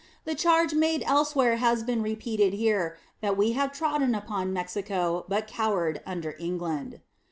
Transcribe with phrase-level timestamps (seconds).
[0.25, 5.45] The charge made elsewhere has been repeated here, that we have trodden upon Mexico, but
[5.45, 7.01] cowered under England.